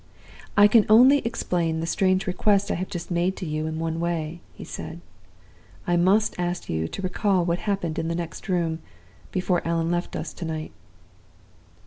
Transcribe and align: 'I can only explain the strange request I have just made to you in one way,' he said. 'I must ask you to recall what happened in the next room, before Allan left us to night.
'I 0.57 0.67
can 0.69 0.85
only 0.89 1.19
explain 1.19 1.79
the 1.79 1.85
strange 1.85 2.25
request 2.25 2.71
I 2.71 2.73
have 2.73 2.89
just 2.89 3.11
made 3.11 3.35
to 3.35 3.45
you 3.45 3.67
in 3.67 3.77
one 3.77 3.99
way,' 3.99 4.41
he 4.55 4.63
said. 4.63 4.99
'I 5.85 5.97
must 5.97 6.33
ask 6.39 6.67
you 6.67 6.87
to 6.87 7.03
recall 7.03 7.45
what 7.45 7.59
happened 7.69 7.99
in 7.99 8.07
the 8.07 8.15
next 8.15 8.49
room, 8.49 8.79
before 9.31 9.61
Allan 9.63 9.91
left 9.91 10.15
us 10.15 10.33
to 10.33 10.43
night. 10.45 10.71